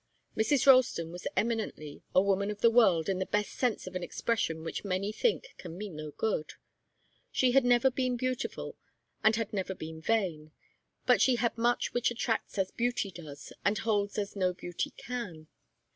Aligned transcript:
Mrs. 0.35 0.65
Ralston 0.65 1.11
was 1.11 1.27
eminently 1.37 2.01
a 2.15 2.23
woman 2.23 2.49
of 2.49 2.61
the 2.61 2.71
world 2.71 3.07
in 3.07 3.19
the 3.19 3.25
best 3.27 3.51
sense 3.51 3.85
of 3.85 3.95
an 3.95 4.01
expression 4.01 4.63
which 4.63 4.83
many 4.83 5.11
think 5.11 5.53
can 5.59 5.77
mean 5.77 5.95
no 5.95 6.09
good. 6.09 6.53
She 7.31 7.51
had 7.51 7.63
never 7.63 7.91
been 7.91 8.17
beautiful 8.17 8.75
and 9.23 9.35
had 9.35 9.53
never 9.53 9.75
been 9.75 10.01
vain, 10.01 10.53
but 11.05 11.21
she 11.21 11.35
had 11.35 11.55
much 11.55 11.93
which 11.93 12.09
attracts 12.09 12.57
as 12.57 12.71
beauty 12.71 13.11
does, 13.11 13.53
and 13.63 13.77
holds 13.77 14.17
as 14.17 14.35
no 14.35 14.53
beauty 14.55 14.89
can. 14.97 15.45